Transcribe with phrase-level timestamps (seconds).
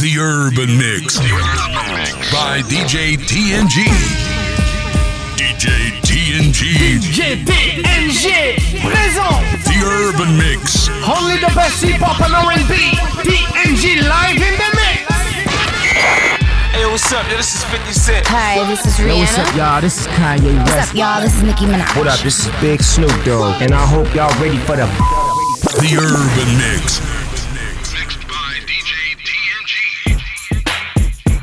[0.00, 1.18] The Urban Mix
[2.32, 3.84] by DJ TNG.
[5.36, 6.96] DJ TNG.
[7.04, 9.36] DJ TNG présent.
[9.68, 10.88] The Urban Mix.
[11.04, 12.96] Only the best hip hop and R&B.
[13.28, 15.04] TNG live in the mix.
[16.72, 17.28] Hey, what's up?
[17.28, 18.26] Yo, this is 50 Cent.
[18.28, 19.12] Hi, this is Rihanna.
[19.12, 19.80] Yo, what's up, y'all?
[19.82, 20.72] This is Kanye West.
[20.72, 21.20] What's up, y'all?
[21.20, 21.94] This is Nicki Minaj.
[21.98, 22.18] What up?
[22.20, 24.88] This is Big Snoop Dogg, and I hope y'all ready for the.
[25.76, 27.19] The Urban Mix.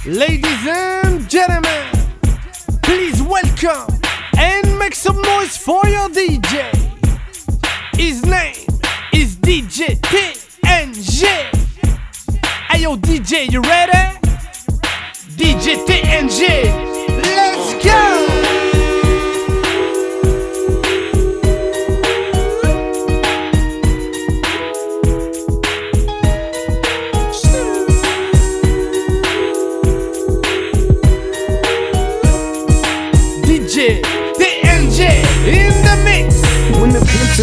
[0.08, 1.86] Ladies and gentlemen,
[2.82, 3.94] please welcome
[4.38, 6.74] and make some noise for your DJ.
[7.94, 8.56] His name
[9.12, 11.26] is DJ TNG.
[12.70, 14.18] Hey yo, DJ, you ready?
[15.36, 16.97] DJ TNG,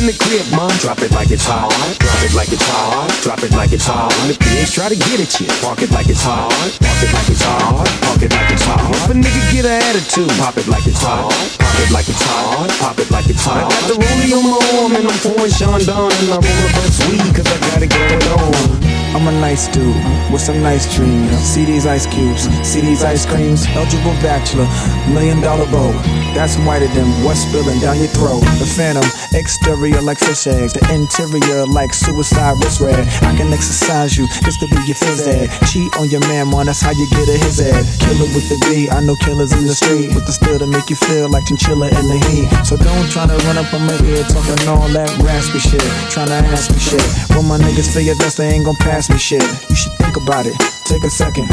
[0.04, 1.72] in the crib, mom, drop it like it's hot.
[1.96, 3.08] Drop it like it's hot.
[3.24, 4.12] Drop it like it's hot.
[4.20, 6.52] When the pigs try to get at you, park it like it's hot.
[6.52, 7.88] Park it like it's hot.
[8.04, 8.84] Park it like it's hot.
[8.84, 11.32] If a nigga get an attitude, pop it like it's hot.
[11.56, 12.68] Pop it like it's hot.
[12.80, 13.64] Pop it like it's hot.
[13.64, 16.72] I got the rollie on my arm and I'm pouring Chandon and I roll up
[16.76, 19.03] best weed cause I got it going on.
[19.14, 19.94] I'm a nice dude
[20.32, 21.30] with some nice dreams.
[21.38, 23.64] See these ice cubes, see these ice creams.
[23.70, 24.66] Eligible bachelor,
[25.06, 25.92] million dollar bow.
[26.34, 28.42] That's whiter than what's spilling down your throat.
[28.58, 33.06] The phantom, exterior like fish eggs, the interior like suicide wrist red.
[33.22, 35.46] I can exercise you, just to be your phys ed.
[35.70, 37.86] Cheat on your man, man, that's how you get a his ed.
[38.02, 40.90] Killer with the B, I know killers in the street with the still to make
[40.90, 42.50] you feel like chinchilla in the heat.
[42.66, 46.34] So don't try to run up on my ear talking all that raspy shit, trying
[46.34, 47.06] to ask me shit.
[47.30, 49.42] When my niggas your vest, they ain't gon' pass me shit.
[49.68, 51.48] You should think about it, take a second.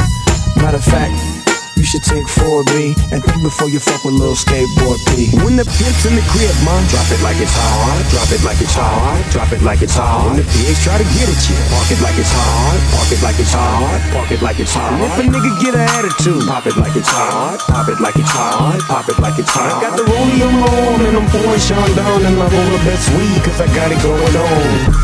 [0.55, 1.11] Matter of fact,
[1.75, 5.33] you should take 4B and think before you fuck with little skateboard P.
[5.41, 7.97] When the pimp's in the crib, mom, drop it like it's hot.
[8.13, 9.17] Drop it like it's hot.
[9.33, 10.29] Drop it like it's hot.
[10.29, 12.77] When the pigs try to get at you, park it like it's hot.
[12.93, 13.97] Park it like it's hot.
[14.13, 14.93] Park it like it's hot.
[15.01, 17.57] If a nigga get an attitude, pop it like it's hot.
[17.65, 18.77] Pop it like it's hot.
[18.85, 19.81] Pop it like it's hot.
[19.81, 22.81] I got the rollie on my arm and I'm pouring Chandon and I roll the
[22.85, 25.00] best weed cause I got it going on.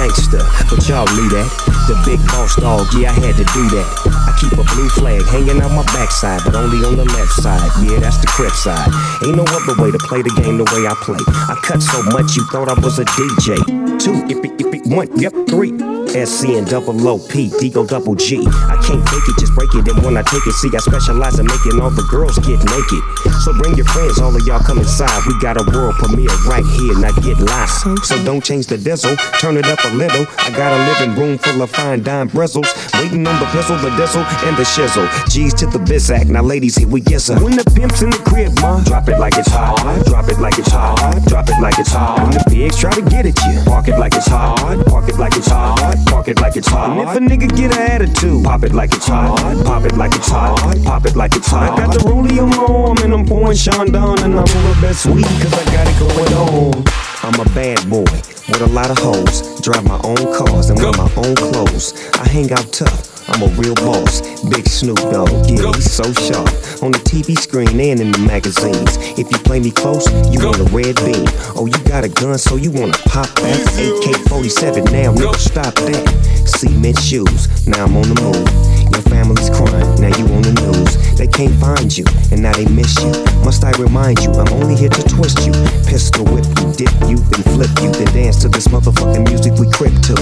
[0.00, 0.40] Gangster,
[0.72, 1.44] but y'all knew that.
[1.84, 3.84] The big boss dog, yeah, I had to do that.
[4.24, 7.60] I keep a blue flag hanging out my backside, but only on the left side.
[7.84, 8.88] Yeah, that's the crib side.
[9.20, 11.20] Ain't no other way to play the game the way I play.
[11.52, 13.60] I cut so much you thought I was a DJ.
[14.00, 15.76] Two, if it, if it, one, yep, three.
[16.10, 18.42] SC and double O P, D go double G.
[18.42, 19.86] I can't fake it, just break it.
[19.86, 23.02] And when I take it, see, I specialize in making all the girls get naked.
[23.46, 25.22] So bring your friends, all of y'all come inside.
[25.26, 27.70] We got a world premiere right here, now get live.
[28.02, 30.26] So don't change the diesel, turn it up a little.
[30.38, 32.66] I got a living room full of fine dime bristles.
[32.94, 35.06] Waiting on the pistol, the diesel, and the shizzle.
[35.30, 37.42] G's to the biz act, now ladies, here we get some.
[37.42, 39.78] When the pimp's in the crib, ma, drop it like it's hot.
[40.06, 41.22] Drop it like it's hot.
[41.28, 42.18] Drop it like it's hot.
[42.18, 44.58] When the pigs try to get at you, park it like it's hot.
[44.86, 45.99] Park it like it's hot.
[46.06, 46.90] Park it like it's hot.
[46.90, 49.38] And if a nigga get an attitude, pop it like it's hot.
[49.64, 50.58] Pop it like it's hot.
[50.84, 51.78] Pop it like it's hot.
[51.78, 54.78] I got the rollie on my arm and I'm pouring Chandon and I'm on the
[54.80, 56.84] best weed cause I got it going on.
[57.22, 58.04] I'm a bad boy
[58.48, 59.60] with a lot of hoes.
[59.60, 61.92] Drive my own cars and wear my own clothes.
[62.14, 63.09] I hang out tough.
[63.30, 66.48] I'm a real boss, Big Snoop Dogg, yeah, he's so sharp.
[66.82, 68.96] On the TV screen and in the magazines.
[69.18, 71.28] If you play me close, you want a red beam.
[71.54, 73.60] Oh, you got a gun, so you wanna pop that?
[73.78, 76.04] AK 47, now nigga, stop that.
[76.46, 78.48] Cement shoes, now I'm on the move.
[78.92, 81.09] Your family's crying, now you on the news.
[81.20, 83.12] They can't find you, and now they miss you.
[83.44, 85.52] Must I remind you, I'm only here to twist you.
[85.84, 89.70] Pistol whip you, dip you, then flip you, then dance to this motherfucking music we
[89.70, 90.16] crip to.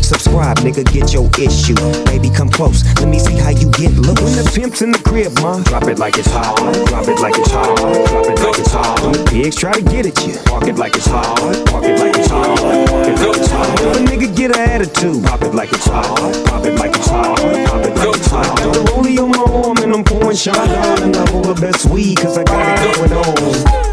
[0.00, 1.76] Subscribe, nigga, get your issue.
[2.06, 4.16] Baby, come close, let me see how you get loose.
[4.16, 6.56] When the pimp's in the crib, ma, drop it like it's hot.
[6.88, 7.76] Drop it like it's hot.
[7.76, 9.02] Drop it like it's hot.
[9.02, 11.36] When the pigs try to get at you, park it like it's hot.
[11.68, 12.56] Park it like it's hot.
[12.88, 13.78] Park it like it's hot.
[13.78, 16.16] If a nigga get an attitude, pop it like it's hot.
[16.48, 17.36] Pop it like it's hot.
[17.36, 18.56] Pop it like it's hot.
[18.56, 21.86] Got the rollie on my arm and I'm pouring Chandon and I roll the best
[21.86, 23.89] weed cause I got it going on.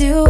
[0.00, 0.29] do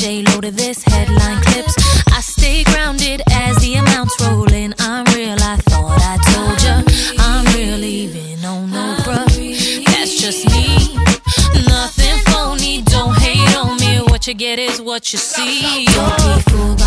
[0.00, 1.74] J Lo to this headline clips.
[2.10, 4.72] I stay grounded as the amounts roll in.
[4.78, 5.36] I'm real.
[5.38, 6.82] I thought I told ya.
[7.18, 9.26] I'm real, even on no bruh.
[9.84, 10.96] That's just me.
[11.68, 12.80] Nothing phony.
[12.80, 14.00] Don't hate on me.
[14.10, 15.84] What you get is what you see.
[15.84, 16.79] Don't be fooled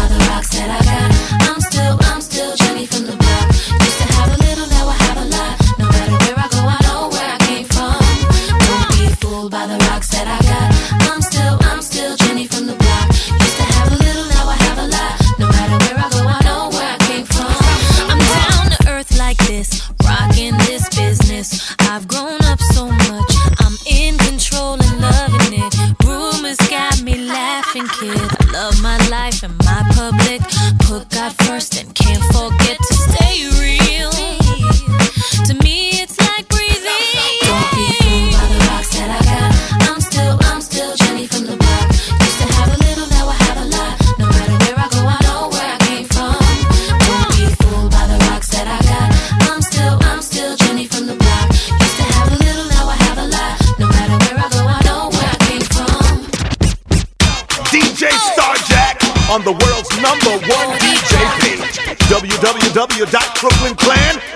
[59.33, 61.81] on the world's number one DJ page.
[62.06, 64.32] www.crooklyn.clan.com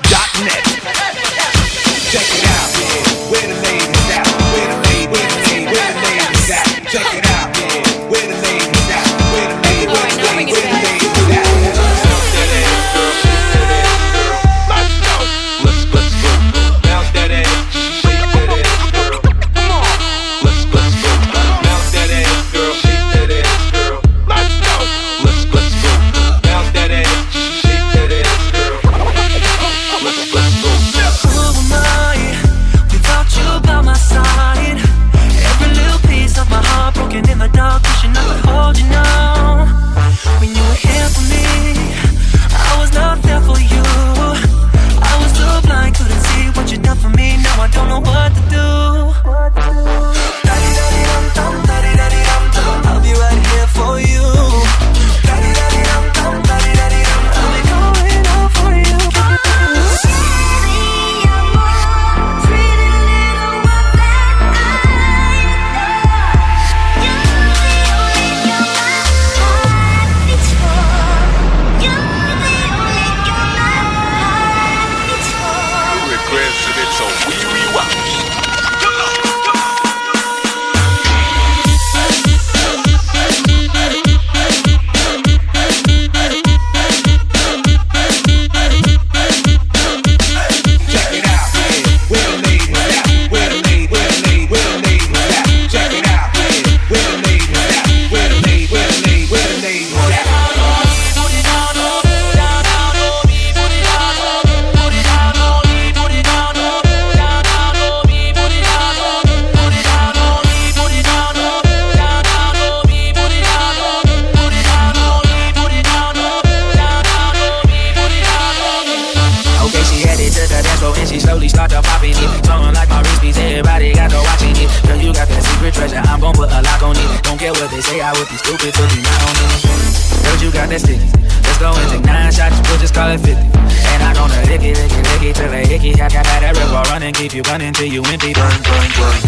[137.08, 138.34] and keep you running till you empty.
[138.34, 139.20] Burn, burn, burn.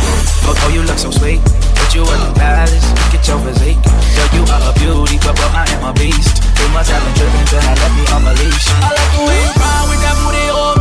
[0.44, 1.40] Oh, oh, you look so sweet,
[1.80, 2.84] but you are the palace.
[3.12, 3.80] Get your physique.
[3.80, 6.44] Girl, you are a beauty, but bro, I am a beast.
[6.60, 8.68] You must have been driven to have left me on the leash.
[8.84, 10.79] I like the way you ride with that booty, oh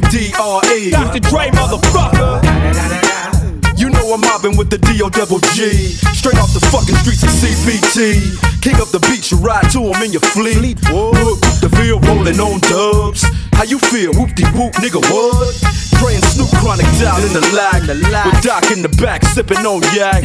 [0.00, 0.90] motherfucking DRE.
[0.90, 1.20] Dr.
[1.20, 2.42] Dre, motherfucker.
[3.78, 5.10] You know I'm mobbing with the D.O.
[5.10, 5.70] double G.
[6.16, 8.62] Straight off the fucking streets of CPT.
[8.62, 10.80] King of the beach, you ride to him in your fleet.
[10.90, 13.24] Look, the field rolling on dubs.
[13.52, 14.12] How you feel?
[14.14, 15.54] Whoop de whoop, nigga, what?
[16.00, 17.86] Praying Snoop Chronic down in the lag.
[17.86, 20.24] With Doc in the back, sipping on yak.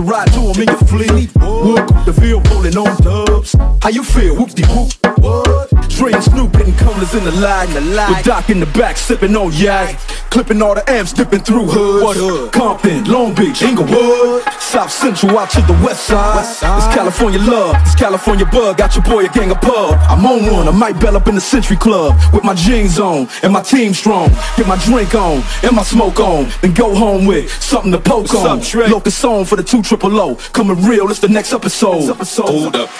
[0.00, 1.30] King of the you ride to him in your fleet.
[1.36, 3.54] Whoop, the field rolling on dubs.
[3.82, 4.36] How you feel?
[4.36, 4.92] Whoop de whoop.
[5.18, 5.70] What?
[5.88, 7.66] Dre and Snoop hitting colors in the light.
[7.66, 8.16] The light.
[8.16, 9.98] With Doc in the back, sipping on yak.
[10.30, 12.04] Clipping all the amps, dipping through hoods.
[12.04, 12.52] What hood?
[12.52, 14.42] Compton, Long Beach, Inglewood.
[14.70, 16.44] South Central out to the west side.
[16.44, 18.78] It's California love, it's California bug.
[18.78, 19.98] Got your boy a gang of pub.
[20.08, 22.14] I'm on one, I might bell up in the Century Club.
[22.32, 24.28] With my jeans on, and my team strong.
[24.56, 26.52] Get my drink on, and my smoke on.
[26.62, 28.60] Then go home with something to poke on.
[28.88, 30.36] Locust song for the two triple O.
[30.52, 32.14] Coming real, it's the next episode.
[32.14, 32.90] Hold up.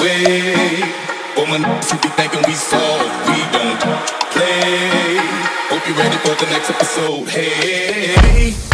[0.00, 0.82] Wait.
[1.36, 3.78] For my niggas who be thinking we soft, we don't
[4.34, 5.18] play.
[5.70, 7.28] Hope you're ready for the next episode.
[7.28, 8.73] Hey.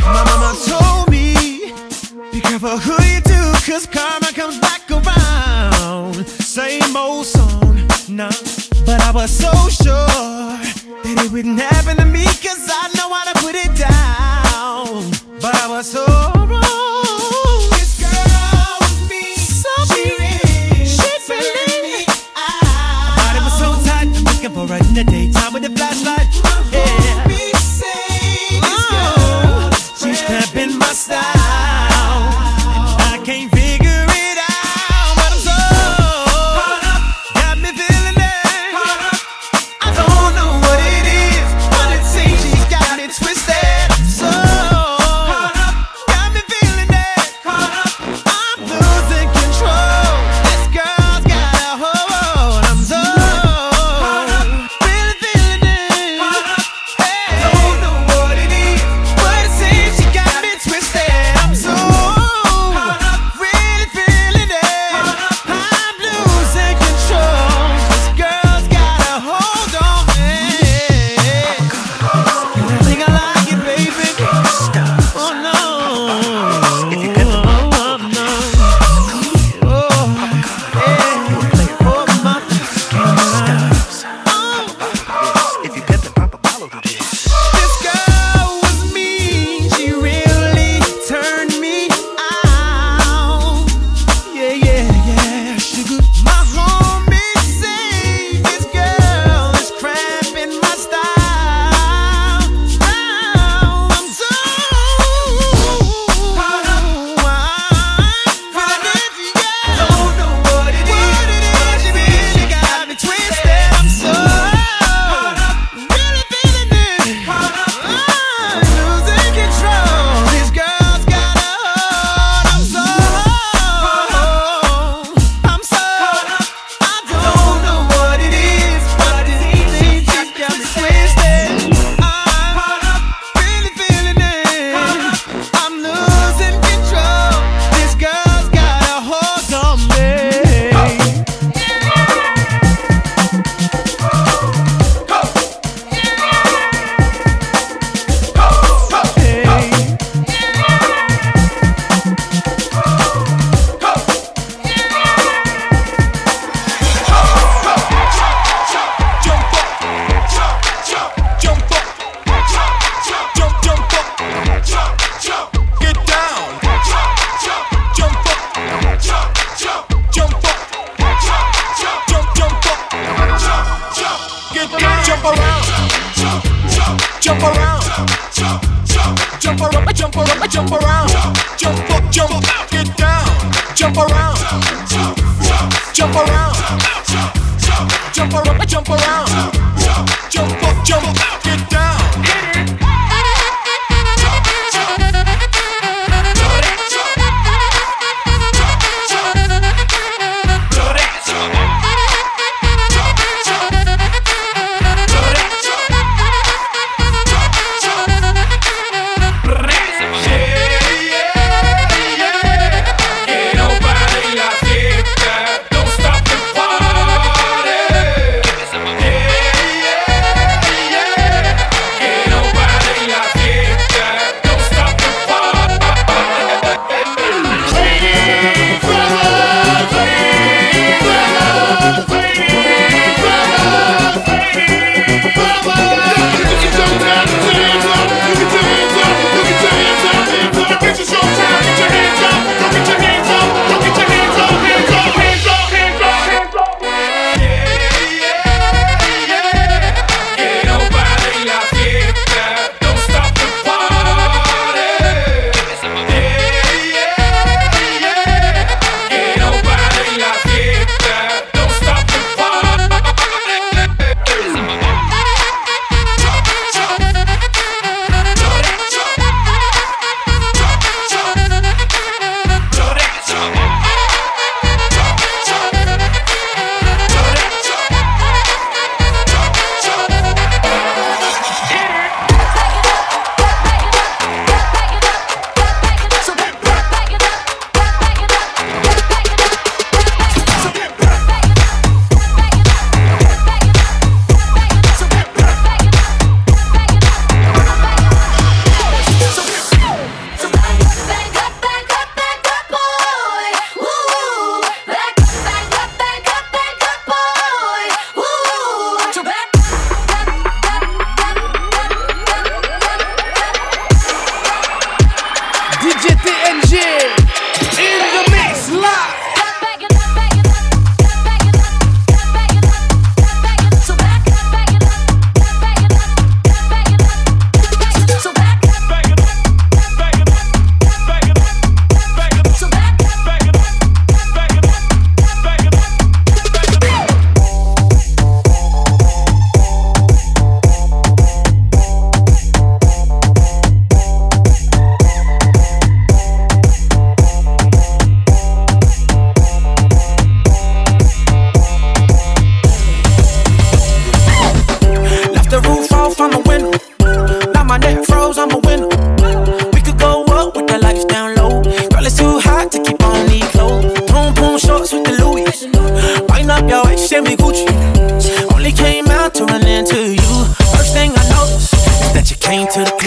[0.00, 1.72] My mama told me,
[2.32, 6.26] be careful who you do, cause karma comes back around.
[6.26, 8.30] Same old song, nah.
[8.84, 10.06] But I was so sure
[11.02, 11.77] that it would never.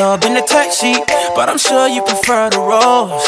[0.01, 0.97] Club in a sheet,
[1.35, 3.21] But I'm sure you prefer the rose.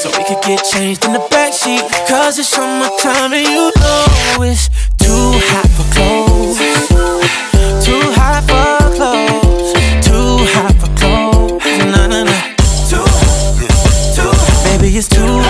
[0.00, 1.84] So we could get changed in the backseat.
[2.08, 6.58] Cause it's summertime and you know it's too hot for clothes.
[7.84, 9.70] Too hot for clothes.
[10.08, 11.62] Too hot for clothes.
[12.90, 13.04] Too,
[14.16, 14.32] too,
[14.64, 15.45] baby, it's too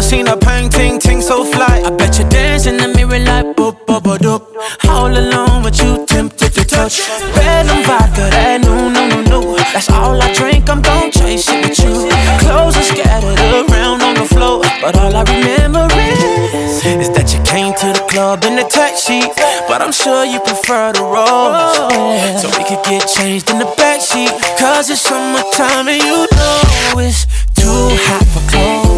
[0.00, 1.82] never seen a pang ting so fly.
[1.84, 4.42] I bet you dance in the mirror like boop boop boop.
[4.88, 7.08] All alone with you, tempted to touch.
[7.36, 9.56] Red and vodka, that no no no no.
[9.72, 10.68] That's all I drink.
[10.70, 12.08] I'm gon' chase it with you.
[12.40, 16.20] Clothes are scattered around on the floor, but all I remember is
[17.04, 19.20] is that you came to the club in a taxi.
[19.68, 24.32] But I'm sure you prefer the rose, so we could get changed in the backseat.
[24.58, 28.89] Cause it's summertime and you know it's too hot for clothes.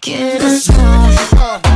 [0.00, 1.67] get us off.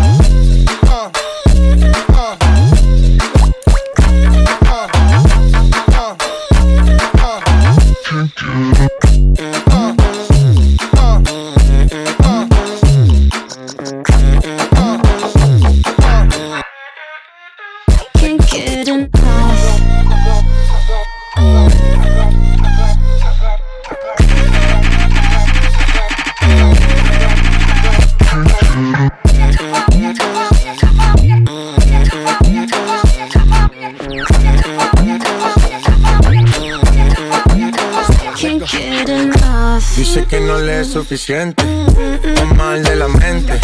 [41.23, 41.65] Es suficiente.
[42.41, 43.59] O mal de la mente.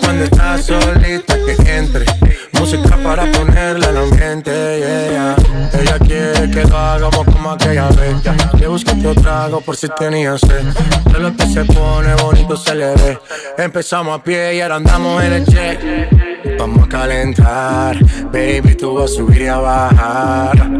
[0.00, 2.04] Cuando estás solita que entre.
[2.52, 4.50] Música para ponerle al ambiente.
[4.50, 5.80] yeah, yeah.
[5.80, 8.16] Ella quiere que lo hagamos como aquella vez.
[8.58, 10.64] Que busque otro trago por si tenía sed.
[11.12, 13.18] De lo que se pone bonito se le ve.
[13.58, 16.58] Empezamos a pie y ahora andamos en el jet.
[16.58, 17.98] Vamos a calentar,
[18.32, 20.70] baby, tú vas a subir y a bajar.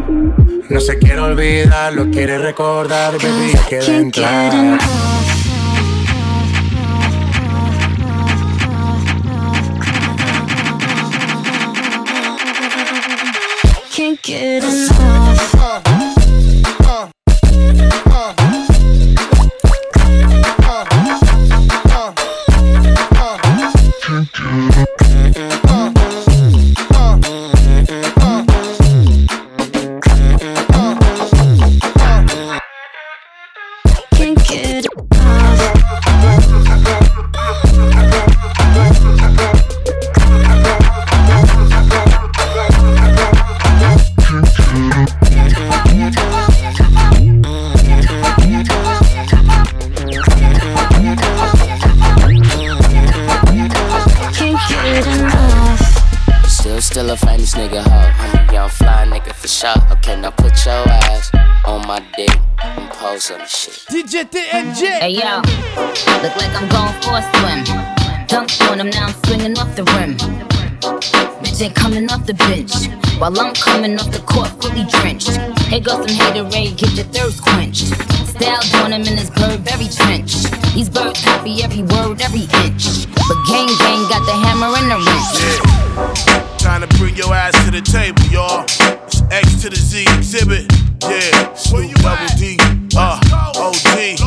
[0.69, 4.79] No se quiere olvidar, lo quiere recordar, baby, ya quiere entrar.
[73.25, 75.33] While I'm coming off the court fully drenched.
[75.65, 77.89] Here goes some haterade, get your thirst quenched.
[78.29, 80.45] Styles on him in his Burberry trench.
[80.75, 83.09] These birds copy every word, every inch.
[83.17, 85.41] But gang gang got the hammer and the wrench.
[86.61, 88.63] Trying to bring your ass to the table, y'all.
[89.09, 90.69] It's X to the Z Xzibit.
[91.09, 92.59] Yeah, Snoop Double D.
[92.95, 93.17] Uh,
[93.57, 94.21] OG.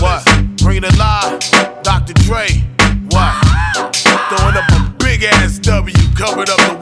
[0.00, 0.24] What?
[0.56, 1.44] Bringing it live.
[1.82, 2.14] Dr.
[2.24, 2.48] Dre.
[3.12, 3.36] What?
[4.32, 6.79] Throwing up a big ass W, covered up the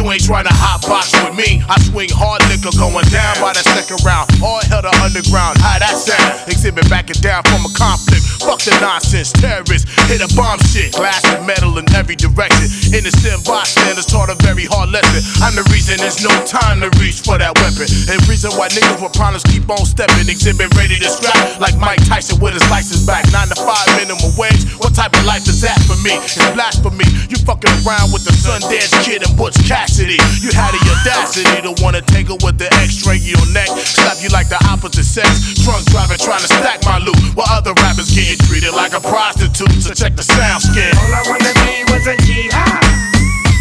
[0.00, 1.60] You ain't trying to hot box with me.
[1.68, 4.32] I swing hard liquor going down by the second round.
[4.40, 5.60] All hell to underground.
[5.60, 6.40] How that sound?
[6.48, 8.24] Xzibit backing down from a conflict.
[8.40, 9.28] Fuck the nonsense.
[9.36, 10.96] Terrorists hit a bomb shit.
[10.96, 12.72] Glass and metal in every direction.
[12.96, 15.20] In the Innocent bystanders taught a very hard lesson.
[15.44, 17.84] I'm the reason there's no time to reach for that weapon.
[18.08, 20.24] And reason why niggas with problems keep on stepping.
[20.32, 23.28] Xzibit ready to scrap like Mike Tyson with his license back.
[23.36, 24.64] Nine to five minimum wage.
[24.80, 26.16] What type of life is that for me?
[26.24, 27.04] It's blasphemy.
[27.28, 29.60] You fucking around with the Sundance Kid and Butch
[29.98, 33.66] You had the audacity to wanna tangle with the X-ray your neck.
[33.66, 35.54] Slap you like the opposite sex.
[35.64, 37.18] Drunk driving trying to stack my loot.
[37.34, 39.82] While other rappers getting treated like a prostitute.
[39.82, 40.94] So check the sound skin.
[40.94, 43.10] All I wanna be was a jihad.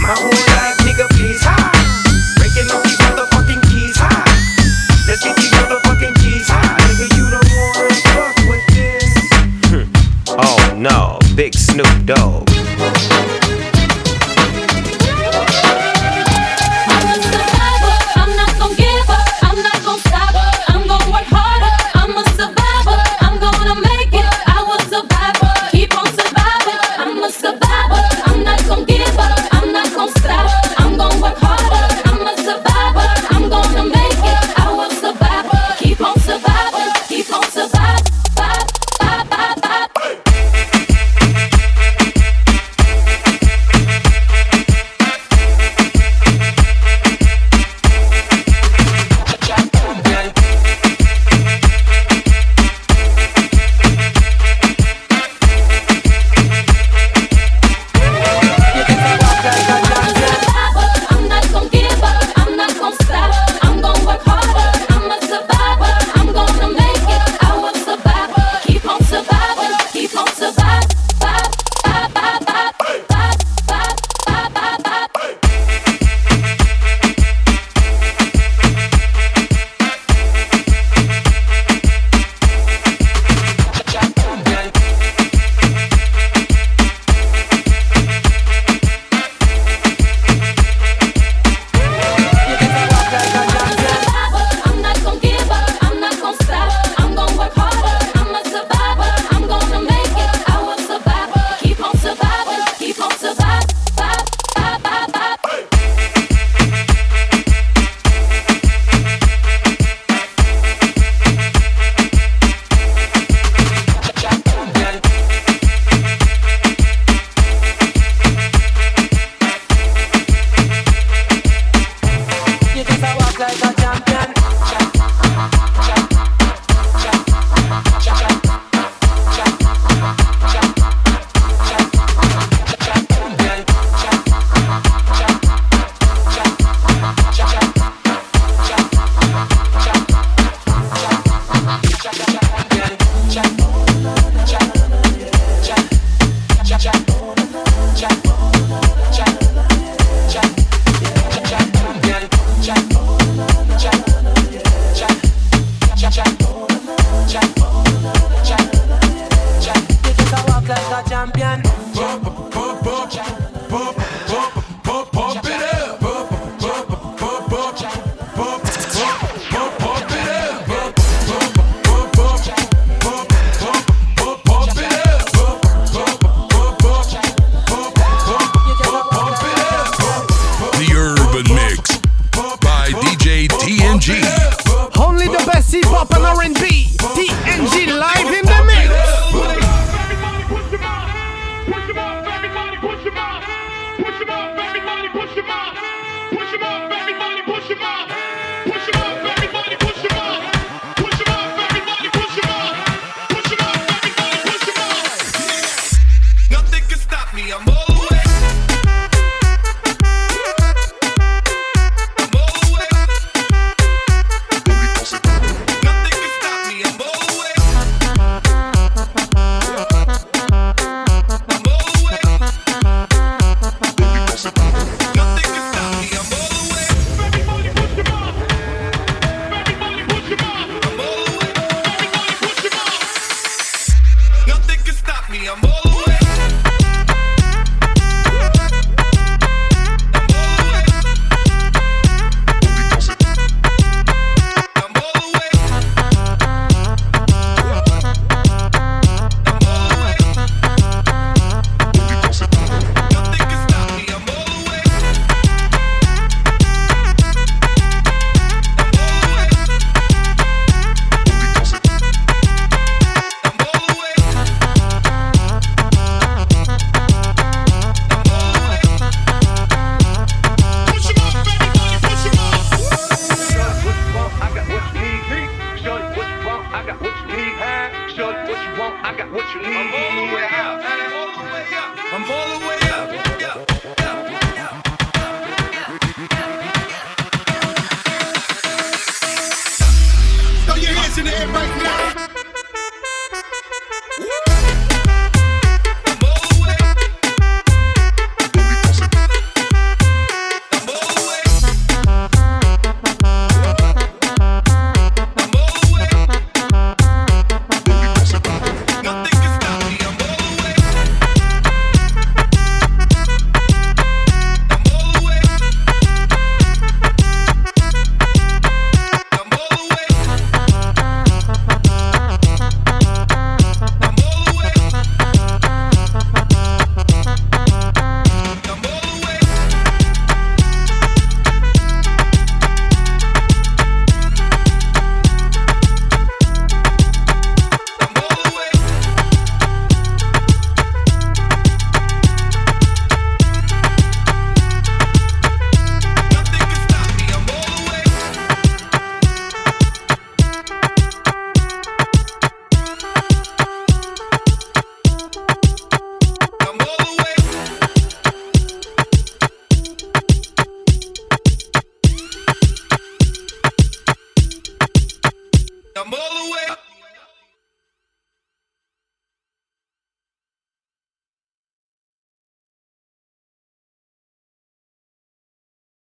[0.02, 1.59] My whole life, nigga, please.